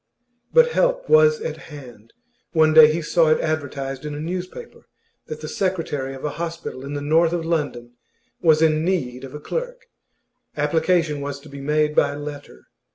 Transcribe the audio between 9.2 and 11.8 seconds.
of a clerk; application was to be